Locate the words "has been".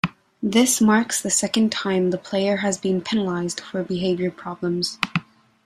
2.57-3.01